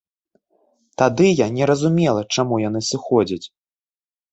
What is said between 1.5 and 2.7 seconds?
не разумела, чаму